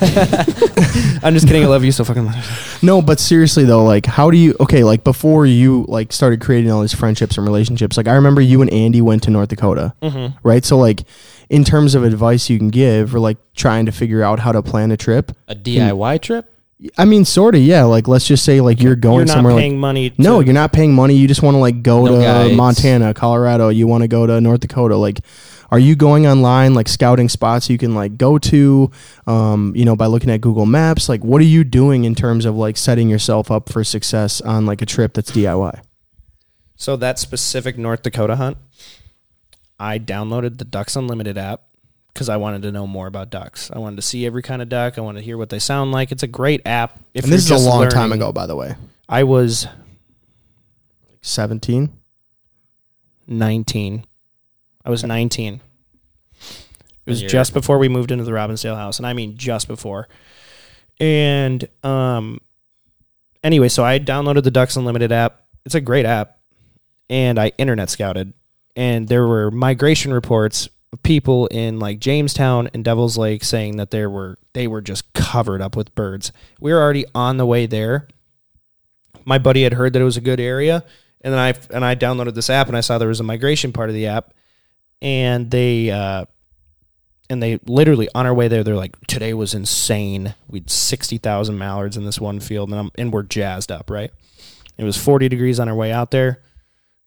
[1.22, 1.62] I'm just kidding.
[1.64, 2.44] I love you so fucking much.
[2.82, 6.70] No, but seriously though, like how do you okay, like before you like started creating
[6.70, 9.94] all these friendships and relationships, like I remember you and Andy went to North Dakota,
[10.02, 10.36] Mm-hmm.
[10.46, 10.64] right?
[10.64, 11.04] So like
[11.48, 14.62] in terms of advice you can give or like trying to figure out how to
[14.62, 16.50] plan a trip, A DIY trip?
[16.98, 19.54] I mean sort of, yeah, like let's just say like you're going You're not somewhere
[19.54, 20.10] like paying money.
[20.10, 21.14] To, No, you're not paying money.
[21.16, 22.54] You just want to like go No to guides.
[22.56, 25.20] Montana, Colorado, you want to go to North Dakota, like
[25.70, 28.90] are you going online like scouting spots you can like go to
[29.26, 32.44] um, you know by looking at Google Maps like what are you doing in terms
[32.44, 35.80] of like setting yourself up for success on like a trip that's DIY
[36.76, 38.58] So that specific North Dakota hunt,
[39.78, 41.62] I downloaded the Ducks Unlimited app
[42.16, 43.70] because I wanted to know more about ducks.
[43.70, 44.96] I wanted to see every kind of duck.
[44.96, 46.10] I wanted to hear what they sound like.
[46.10, 46.98] It's a great app.
[47.12, 48.74] If and this is a just long time ago by the way
[49.06, 49.68] I was
[51.20, 51.92] 17
[53.28, 54.04] 19.
[54.84, 55.60] I was 19.
[57.04, 60.08] It was just before we moved into the Robbinsdale house, and I mean just before.
[60.98, 62.40] And um,
[63.44, 65.42] anyway, so I downloaded the Ducks Unlimited app.
[65.66, 66.38] It's a great app,
[67.10, 68.32] and I internet scouted,
[68.74, 70.72] and there were migration reports of
[71.02, 75.60] people in like Jamestown and Devil's Lake saying that there were they were just covered
[75.60, 76.32] up with birds.
[76.60, 78.08] We were already on the way there.
[79.24, 80.84] My buddy had heard that it was a good area,
[81.20, 83.72] and then I and I downloaded this app and I saw there was a migration
[83.72, 84.32] part of the app,
[85.02, 86.26] and they uh,
[87.28, 90.34] and they literally on our way there they're like today was insane.
[90.48, 93.90] We had sixty thousand mallards in this one field, and I'm, and we're jazzed up,
[93.90, 94.12] right?
[94.78, 96.42] It was forty degrees on our way out there.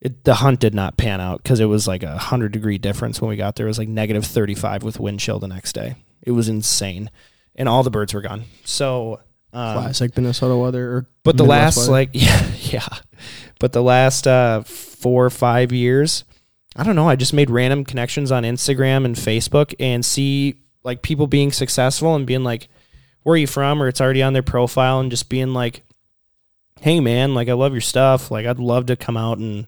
[0.01, 3.21] It, the hunt did not pan out because it was like a hundred degree difference
[3.21, 3.65] when we got there.
[3.65, 5.95] It was like negative thirty five with wind chill the next day.
[6.21, 7.09] It was insane,
[7.55, 8.43] and all the birds were gone.
[8.63, 9.21] So.
[9.51, 11.91] Um, classic Minnesota weather or but the Midwest last weather.
[11.91, 12.87] like yeah yeah
[13.59, 16.23] but the last uh four or five years
[16.75, 21.01] i don't know i just made random connections on instagram and facebook and see like
[21.01, 22.67] people being successful and being like
[23.23, 25.81] where are you from or it's already on their profile and just being like
[26.81, 29.65] hey man like i love your stuff like i'd love to come out and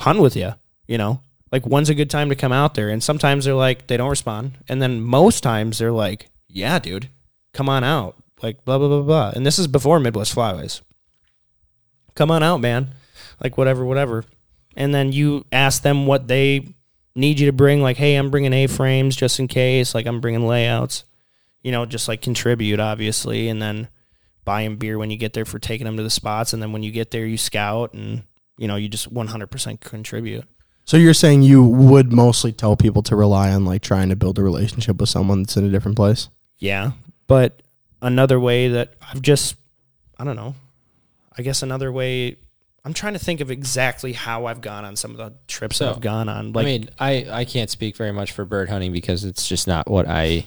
[0.00, 0.52] hunt with you
[0.86, 1.20] you know
[1.52, 4.10] like when's a good time to come out there and sometimes they're like they don't
[4.10, 7.08] respond and then most times they're like yeah dude
[7.52, 10.80] come on out like blah blah blah blah and this is before midwest flyways
[12.16, 12.94] come on out, man.
[13.40, 14.24] Like whatever, whatever.
[14.74, 16.74] And then you ask them what they
[17.14, 17.80] need you to bring.
[17.80, 19.94] Like, hey, I'm bringing A frames just in case.
[19.94, 21.04] Like, I'm bringing layouts.
[21.62, 23.88] You know, just like contribute, obviously, and then
[24.44, 26.52] buy them beer when you get there for taking them to the spots.
[26.52, 28.22] And then when you get there, you scout and
[28.58, 30.44] you know you just 100% contribute.
[30.84, 34.38] So you're saying you would mostly tell people to rely on like trying to build
[34.38, 36.28] a relationship with someone that's in a different place?
[36.58, 36.92] Yeah,
[37.26, 37.62] but
[38.00, 39.56] another way that I've just
[40.18, 40.54] I don't know.
[41.36, 42.36] I guess another way
[42.86, 45.86] I'm trying to think of exactly how I've gone on some of the trips So,
[45.86, 46.52] that I've gone on.
[46.52, 49.66] Like I mean, I, I can't speak very much for bird hunting because it's just
[49.66, 50.46] not what I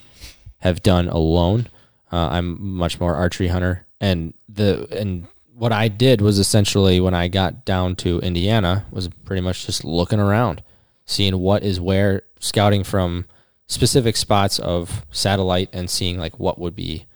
[0.60, 1.68] have done alone.
[2.14, 5.28] Uh, I'm much more archery hunter, and the and
[5.60, 9.84] what I did was essentially when I got down to Indiana was pretty much just
[9.84, 10.64] looking around,
[11.06, 13.26] seeing what is where, scouting from
[13.68, 17.08] specific spots of satellite and seeing like what would be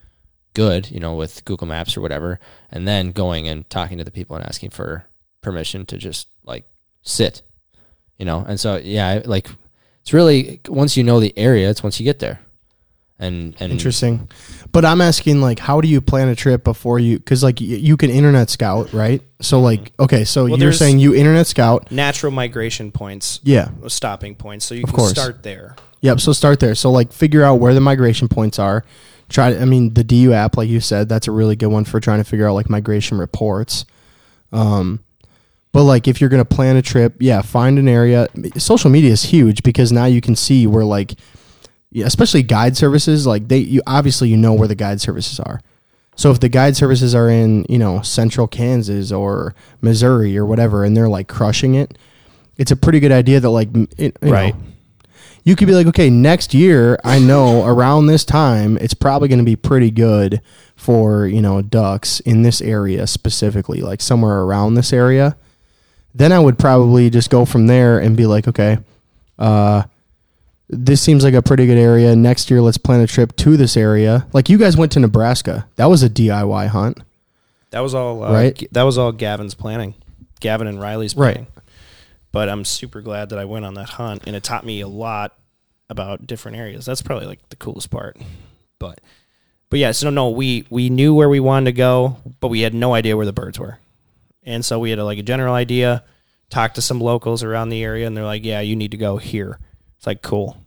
[0.53, 2.38] good, you know, with Google Maps or whatever,
[2.69, 5.06] and then going and talking to the people and asking for
[5.41, 6.65] permission to just like
[7.01, 7.43] sit,
[8.17, 8.43] you know.
[8.45, 9.49] And so yeah, like
[10.01, 12.41] it's really once you know the area, it's once you get there.
[13.19, 14.28] And and Interesting.
[14.71, 17.67] But I'm asking like how do you plan a trip before you cuz like y-
[17.67, 19.21] you can internet scout, right?
[19.39, 21.91] So like okay, so Well, you're there's- saying you internet scout.
[21.91, 23.69] natural migration points, Yeah.
[23.88, 25.12] stopping points, so you Of can course.
[25.12, 25.76] start there.
[26.02, 26.76] Yep, so start there.
[26.76, 28.84] So like figure out where the migration points are.
[29.30, 31.86] Try to, I mean the DU app like you said, that's a really good one
[31.86, 33.86] for trying to figure out like migration reports.
[34.52, 34.99] Um
[35.71, 38.28] but like if you're going to plan a trip, yeah, find an area.
[38.58, 41.15] Social media is huge because now you can see where like
[41.93, 45.62] yeah, especially guide services, like they you obviously you know where the guide services are.
[46.15, 50.84] So if the guide services are in, you know, central Kansas or Missouri or whatever
[50.84, 51.97] and they're like crushing it,
[52.58, 54.53] it's a pretty good idea that like it, you Right.
[54.53, 54.62] know,
[55.43, 59.39] you could be like, okay, next year, I know around this time, it's probably going
[59.39, 60.39] to be pretty good
[60.75, 65.36] for, you know, ducks in this area specifically, like somewhere around this area.
[66.13, 68.77] Then I would probably just go from there and be like, okay,
[69.39, 69.84] uh,
[70.69, 72.15] this seems like a pretty good area.
[72.15, 74.26] Next year, let's plan a trip to this area.
[74.34, 75.67] Like you guys went to Nebraska.
[75.76, 76.99] That was a DIY hunt.
[77.71, 78.56] That was all uh, Right.
[78.56, 79.95] G- That was all Gavin's planning,
[80.39, 81.34] Gavin and Riley's Right.
[81.36, 81.47] planning.
[82.32, 84.88] But I'm super glad that I went on that hunt, and it taught me a
[84.88, 85.34] lot
[85.89, 86.86] about different areas.
[86.86, 88.17] That's probably like the coolest part.
[88.80, 88.99] But,
[89.69, 92.73] but yeah, so no, we we knew where we wanted to go, but we had
[92.73, 93.78] no idea where the birds were,
[94.43, 96.04] and so we had a, like a general idea.
[96.49, 99.17] Talked to some locals around the area, and they're like, "Yeah, you need to go
[99.17, 99.60] here."
[100.03, 100.57] It's like cool.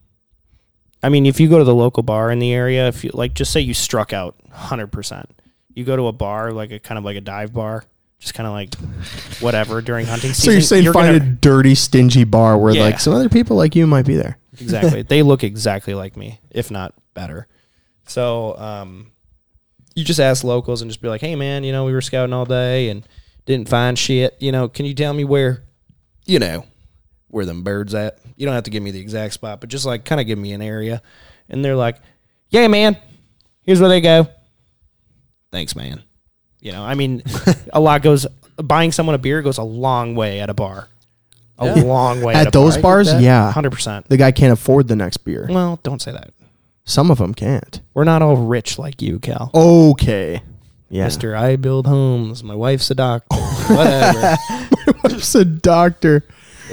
[1.02, 3.34] I mean, if you go to the local bar in the area, if you like,
[3.34, 5.28] just say you struck out hundred percent,
[5.74, 7.84] you go to a bar like a kind of like a dive bar,
[8.18, 8.74] just kind of like
[9.42, 10.44] whatever during hunting season.
[10.44, 12.80] So you're saying you find gonna- a dirty, stingy bar where Yeah.
[12.84, 14.38] like some other people like you might be there.
[14.58, 15.02] exactly.
[15.02, 17.46] they look exactly like me, if not better.
[18.06, 19.10] So, um,
[19.94, 22.32] you just ask locals and just be like, "Hey, man, you know, we were scouting
[22.32, 23.06] all day and
[23.44, 24.34] didn't find shit.
[24.40, 25.62] You know, can you tell me where,
[26.24, 26.64] you know,
[27.28, 28.18] where them birds at?
[28.36, 30.38] You don't have to give me the exact spot, but just like kind of give
[30.38, 31.02] me an area."
[31.48, 31.96] And they're like,
[32.50, 32.96] "Yeah, man,
[33.62, 34.28] here's where they go."
[35.52, 36.02] Thanks, man.
[36.60, 37.22] You know, I mean,
[37.72, 38.26] a lot goes.
[38.56, 40.88] Buying someone a beer goes a long way at a bar.
[41.58, 43.50] A long way at, At those a bars, yeah.
[43.50, 44.08] hundred percent.
[44.08, 45.46] The guy can't afford the next beer.
[45.48, 46.32] Well, don't say that.
[46.84, 47.80] Some of them can't.
[47.94, 49.50] We're not all rich like you, Cal.
[49.54, 50.42] Okay.
[50.88, 51.04] Yeah.
[51.04, 52.44] Mister, I build homes.
[52.44, 53.36] My wife's a doctor.
[53.36, 54.36] Whatever.
[55.00, 56.24] What's a doctor?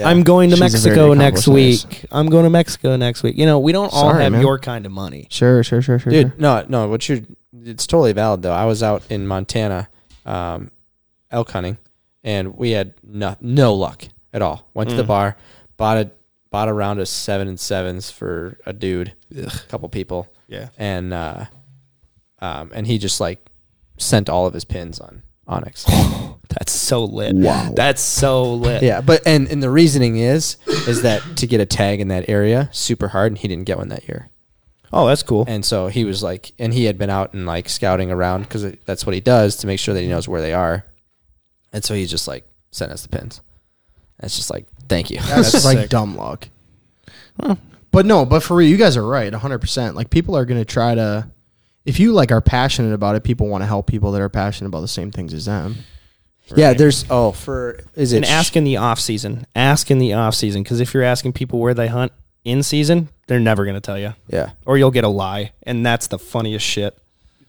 [0.03, 2.05] I'm going to She's a Mexico very next accomplished week.
[2.11, 3.37] I'm going to Mexico next week.
[3.37, 4.41] You know, we don't all Sorry, have man.
[4.41, 5.27] your kind of money.
[5.29, 6.11] Sure, sure, sure, sure.
[6.11, 6.35] dude sure.
[6.39, 7.19] no no what you're
[7.63, 9.87] it's totally valid though i was out in montana
[10.25, 10.71] um,
[11.29, 11.77] elk hunting
[12.23, 14.03] and we had no, no luck
[14.33, 15.37] at all went to the bar
[15.77, 16.11] bought a
[16.49, 20.69] bought a round of seven and sevens for a dude a couple people Yeah.
[20.77, 21.45] and uh,
[22.39, 23.39] um, and he just like
[23.97, 25.85] sent all of his pins on onX
[26.49, 27.35] That's so lit.
[27.35, 27.73] Wow.
[27.75, 28.83] That's so lit.
[28.83, 32.29] yeah but and and the reasoning is is that to get a tag in that
[32.29, 34.29] area super hard and he didn't get one that year
[34.95, 35.43] Oh, that's cool.
[35.47, 38.61] And so he was like, and he had been out and like scouting around because
[38.85, 40.85] that's what he does to make sure that he knows where they are.
[41.73, 43.41] And so he just like sent us the pins.
[44.19, 45.17] And it's just like, thank you.
[45.17, 46.47] That's, That's like dumb luck.
[47.91, 49.95] But no, but for real, you guys are right, 100%.
[49.95, 51.27] Like people are going to try to
[51.85, 54.67] if you like are passionate about it, people want to help people that are passionate
[54.69, 55.75] about the same things as them.
[56.55, 59.47] Yeah, there's oh for is it and ask in the off season.
[59.55, 62.11] Ask in the off season because if you're asking people where they hunt
[62.43, 65.85] in season, they're never going to tell you, yeah or you'll get a lie, and
[65.85, 66.97] that's the funniest shit.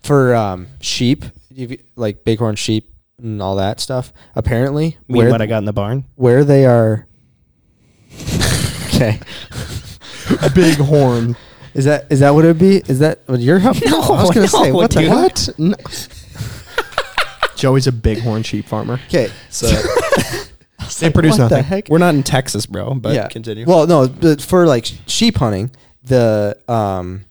[0.02, 4.12] for um sheep you- like bighorn sheep and all that stuff.
[4.36, 6.04] Apparently, Me where what I got in the barn.
[6.14, 7.06] where they are.
[8.86, 9.18] okay,
[10.54, 11.36] Big horn.
[11.74, 12.76] is that is that what it would be?
[12.76, 13.76] Is that what your help?
[13.84, 15.08] No, I was gonna no, say what the dude.
[15.10, 15.22] hell?
[15.22, 15.48] What?
[15.58, 15.74] No.
[17.56, 19.00] Joey's a bighorn sheep farmer.
[19.06, 19.66] Okay, so
[21.00, 21.64] They produce what the nothing.
[21.64, 21.88] heck?
[21.88, 22.94] We're not in Texas, bro.
[22.94, 23.28] But yeah.
[23.28, 23.64] continue.
[23.66, 25.70] Well, no, but for like sheep hunting,
[26.02, 27.24] the um,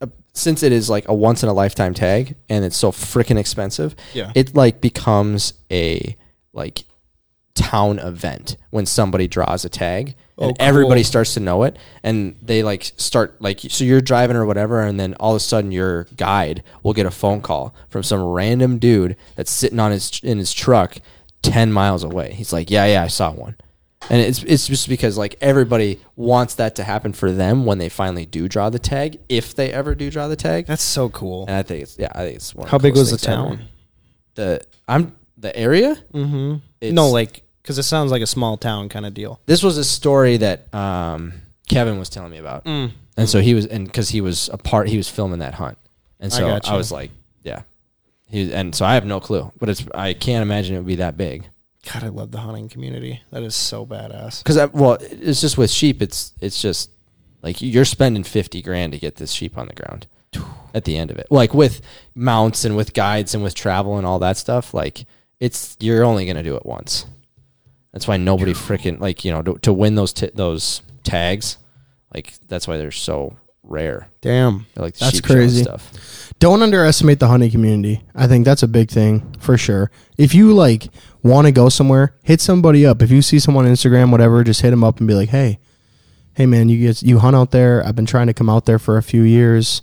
[0.00, 3.38] uh, since it is like a once in a lifetime tag and it's so freaking
[3.38, 4.30] expensive, Yeah.
[4.34, 6.16] it like becomes a
[6.52, 6.84] like
[7.54, 12.36] town event when somebody draws a tag and Oh, everybody starts to know it and
[12.42, 15.72] they like start like so you're driving or whatever and then all of a sudden
[15.72, 20.20] your guide will get a phone call from some random dude that's sitting on his
[20.22, 20.96] in his truck
[21.42, 23.56] 10 miles away he's like yeah yeah I saw one
[24.10, 27.88] and it's it's just because like everybody wants that to happen for them when they
[27.88, 31.46] finally do draw the tag if they ever do draw the tag That's so cool.
[31.46, 33.28] and I think it's yeah I think it's one of How big was the things
[33.28, 33.36] ever.
[33.56, 33.64] town?
[34.34, 36.54] the I'm the area Mm-hmm.
[36.80, 39.40] It's- No, like because it sounds like a small town kind of deal.
[39.46, 41.32] this was a story that um,
[41.68, 42.92] Kevin was telling me about, Mm.
[43.16, 45.78] and so he was, and because he was a part, he was filming that hunt,
[46.20, 46.74] and I so I, gotcha.
[46.76, 47.10] was like,
[47.42, 47.62] yeah,
[48.26, 50.96] he, and so I have no clue, but it's I can't imagine it would be
[50.96, 51.44] that big
[51.92, 53.22] God, I love the hunting community.
[53.32, 54.42] That is so badass.
[54.44, 56.90] because well, it's just with sheep, it's it's just
[57.42, 60.06] like you're spending fifty grand to get this sheep on the ground
[60.74, 61.80] at the end of it, like with
[62.14, 65.06] mounts and with guides and with travel and all that stuff, like
[65.40, 67.04] it's you're only gonna do it once.
[67.92, 71.58] That's why nobody freaking like you know to, to win those t- those tags,
[72.14, 74.08] like that's why they're so rare.
[74.20, 74.66] Damn.
[74.74, 75.62] They're like the That's sheep show and crazy.
[75.62, 76.32] stuff.
[76.38, 78.02] Don't underestimate the hunting community.
[78.14, 79.90] I think that's a big thing for sure.
[80.18, 80.88] If you like
[81.22, 83.02] want to go somewhere, hit somebody up.
[83.02, 85.58] If you see someone on Instagram, whatever, just hit them up and be like, "Hey,
[86.34, 87.86] hey man, you guys, you hunt out there.
[87.86, 89.82] I've been trying to come out there for a few years.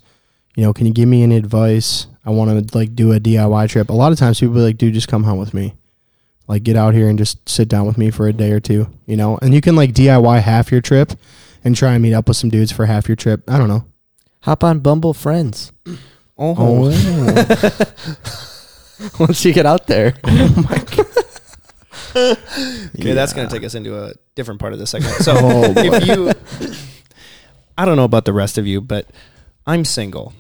[0.56, 2.08] You know, can you give me any advice?
[2.26, 3.90] I want to like do a DIY trip.
[3.90, 5.76] A lot of times people be like, dude, just come hunt with me.
[6.50, 8.88] Like get out here and just sit down with me for a day or two.
[9.06, 11.14] You know, and you can like DIY half your trip
[11.64, 13.44] and try and meet up with some dudes for half your trip.
[13.48, 13.86] I don't know.
[14.42, 15.72] Hop on Bumble Friends
[16.38, 16.90] Oh, oh.
[19.20, 20.14] once you get out there.
[22.16, 22.36] Oh
[22.96, 23.14] okay.
[23.14, 25.14] That's gonna take us into a different part of the segment.
[25.18, 25.90] So Oh, boy.
[25.94, 26.34] if you,
[27.78, 29.06] I don't know about the rest of you, but
[29.68, 30.34] I'm single.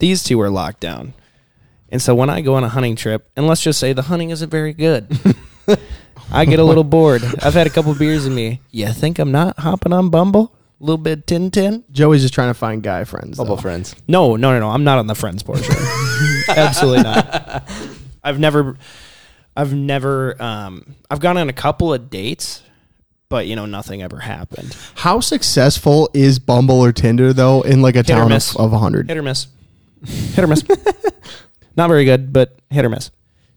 [0.00, 1.14] These two are locked down,
[1.88, 4.30] and so when I go on a hunting trip, and let's just say the hunting
[4.30, 5.06] isn't very good.
[6.32, 7.22] I get a little bored.
[7.42, 8.60] I've had a couple beers in me.
[8.70, 10.54] You think I'm not hopping on Bumble?
[10.80, 11.84] A little bit tin tin?
[11.92, 13.36] Joey's just trying to find guy friends.
[13.38, 13.62] Bumble though.
[13.62, 13.94] Friends.
[14.08, 14.70] No, no, no, no.
[14.70, 15.74] I'm not on the friends portion.
[16.48, 17.62] Absolutely not.
[18.22, 18.76] I've never,
[19.56, 22.62] I've never, um, I've gone on a couple of dates,
[23.28, 24.76] but you know, nothing ever happened.
[24.96, 28.54] How successful is Bumble or Tinder though in like a or town miss.
[28.54, 29.08] of, of 100?
[29.08, 29.46] Hit or miss.
[30.04, 30.64] Hit or miss.
[31.76, 33.10] not very good, but hit or miss.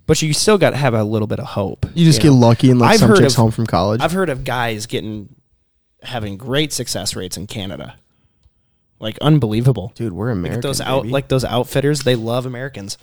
[0.07, 1.85] But you still got to have a little bit of hope.
[1.93, 2.31] You just know?
[2.31, 4.01] get lucky and like I've some heard chicks of- home from college.
[4.01, 5.35] I've heard of guys getting
[6.01, 7.95] having great success rates in Canada,
[8.99, 9.91] like unbelievable.
[9.95, 10.61] Dude, we're Like American.
[10.61, 11.11] those out baby.
[11.11, 12.97] like those outfitters, they love Americans.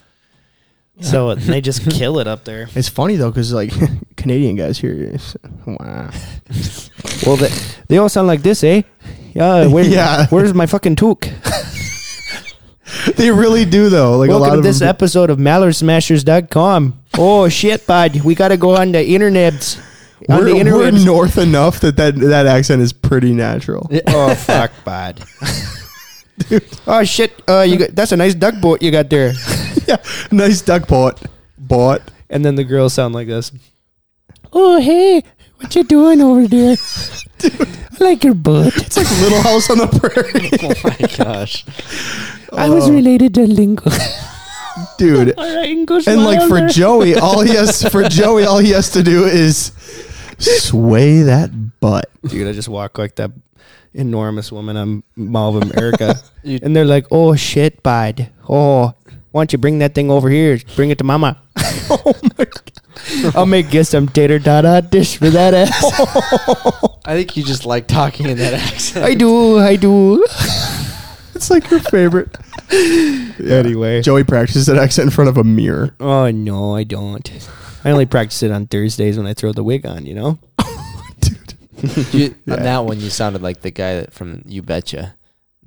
[1.01, 2.69] So they just kill it up there.
[2.73, 3.71] it's funny though because like
[4.17, 5.17] Canadian guys here,
[5.67, 6.09] wow.
[7.25, 7.49] Well, they,
[7.89, 8.81] they all sound like this, eh?
[9.33, 10.25] Yeah, where, Yeah.
[10.27, 11.29] Where's my fucking toque?
[13.15, 14.17] they really do though.
[14.17, 16.99] Like a Welcome to of this them- episode of MallarSmashers.com.
[17.17, 19.79] Oh shit, bud, we got to go on the internets.
[20.29, 23.89] On We're, the we're north enough that, that that accent is pretty natural.
[24.07, 25.23] oh fuck, bud.
[26.87, 29.33] Oh shit, uh, you got that's a nice duck boat you got there.
[29.87, 29.97] yeah,
[30.31, 31.21] nice duck boat.
[31.57, 32.01] bought.
[32.29, 33.51] And then the girls sound like this.
[34.51, 35.21] Oh hey,
[35.57, 36.75] what you doing over there?
[37.45, 38.75] I like your butt.
[38.77, 41.65] It's like Little House on the Prairie, oh my gosh.
[42.51, 42.93] I was oh.
[42.93, 43.89] related to Lingo.
[44.97, 45.33] dude.
[45.37, 49.71] And like for Joey, all he has for Joey, all he has to do is
[50.37, 52.09] sway that butt.
[52.27, 53.31] dude, I just walk like that
[53.93, 58.29] enormous woman on Mall of America, and they're like, "Oh shit, bud.
[58.47, 58.93] Oh,
[59.31, 60.59] why don't you bring that thing over here?
[60.75, 61.41] Bring it to mama."
[61.89, 62.74] oh my god!
[63.35, 65.83] I'll make you some tater tot dish for that ass.
[67.05, 69.05] I think you just like talking in that accent.
[69.05, 70.23] I do, I do.
[71.35, 72.37] It's like your favorite.
[73.39, 75.95] Anyway, Joey practices that accent in front of a mirror.
[75.99, 77.29] oh no, I don't.
[77.83, 80.05] I only practice it on Thursdays when I throw the wig on.
[80.05, 80.39] You know.
[82.13, 85.15] You, On that one, you sounded like the guy that from You Betcha.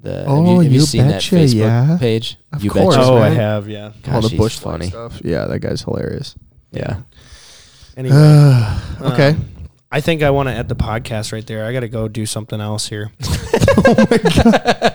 [0.01, 1.97] The, Oh, have you, oh, have you You seen Betcha, that Facebook yeah.
[2.01, 2.37] page?
[2.53, 2.97] Of you course.
[2.97, 3.09] Betcha.
[3.09, 3.69] Oh, I have.
[3.69, 3.93] Yeah.
[4.03, 4.89] Gosh, all the he's bush funny.
[4.89, 5.21] stuff.
[5.23, 6.35] Yeah, that guy's hilarious.
[6.73, 7.03] Yeah.
[7.99, 8.15] Anyway,
[9.01, 9.31] okay.
[9.31, 9.45] um,
[9.91, 11.67] I think I want to end the podcast right there.
[11.67, 13.11] I got to go do something else here.
[13.25, 14.95] oh my god.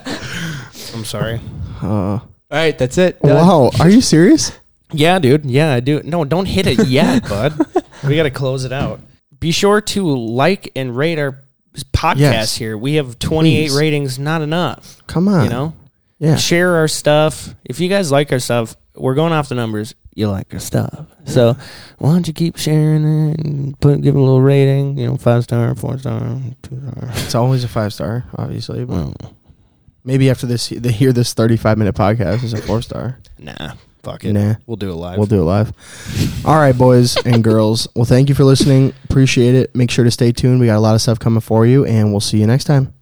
[0.95, 1.39] I'm sorry.
[1.83, 3.21] Uh, All right, that's it.
[3.21, 4.53] wow, are you serious?
[4.93, 5.43] Yeah, dude.
[5.43, 6.01] Yeah, I do.
[6.03, 7.59] No, don't hit it yet, bud.
[8.07, 9.01] We got to close it out.
[9.37, 11.39] Be sure to like and rate our
[11.91, 12.55] podcast Yes.
[12.55, 12.77] here.
[12.77, 13.77] We have 28 Please.
[13.77, 15.01] ratings, not enough.
[15.07, 15.43] Come on.
[15.43, 15.73] You know,
[16.19, 16.37] Yeah.
[16.37, 17.53] share our stuff.
[17.65, 19.93] If you guys like our stuff, we're going off the numbers.
[20.15, 21.05] You like our stuff.
[21.25, 21.55] So
[21.97, 24.97] why don't you keep sharing it and put give it a little rating?
[24.97, 26.19] You know, five star, four star,
[26.61, 27.09] two star.
[27.13, 28.85] It's always a five star, obviously.
[28.85, 29.15] But Well,
[30.03, 33.19] maybe after this, they hear this 35 minute podcast is a four star.
[33.39, 34.33] nah, fuck it.
[34.33, 34.55] Nah.
[34.65, 35.17] We'll do it live.
[35.17, 35.71] We'll do it live.
[36.45, 37.87] All right, boys and girls.
[37.95, 38.93] Well, thank you for listening.
[39.05, 39.73] Appreciate it.
[39.75, 40.59] Make sure to stay tuned.
[40.59, 42.93] We got a lot of stuff coming for you, and we'll see you next time.